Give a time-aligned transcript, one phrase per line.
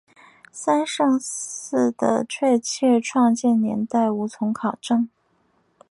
[0.51, 5.07] 三圣寺的确切创建年代无从考证。